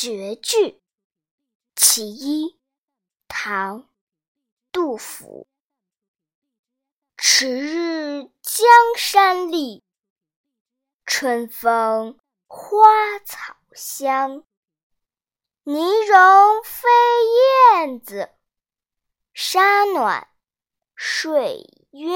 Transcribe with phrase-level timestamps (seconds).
[0.00, 0.80] 绝句。
[1.74, 2.60] 其一
[3.26, 3.88] 唐
[4.70, 5.48] 杜甫
[7.16, 9.82] 迟日江山丽
[11.04, 12.16] 春风
[12.46, 12.78] 花
[13.24, 14.44] 草香。
[15.64, 16.88] 泥融飞
[17.80, 18.30] 燕子
[19.34, 20.28] 沙暖
[20.94, 22.06] 睡鸳